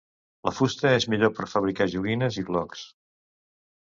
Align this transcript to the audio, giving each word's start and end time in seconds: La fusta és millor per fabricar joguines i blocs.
La 0.47 0.53
fusta 0.59 0.93
és 1.01 1.05
millor 1.13 1.31
per 1.39 1.47
fabricar 1.53 1.89
joguines 1.97 2.43
i 2.45 2.49
blocs. 2.51 2.87